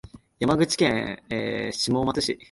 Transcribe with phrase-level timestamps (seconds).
[0.39, 1.21] 山口県
[1.71, 2.39] 下松市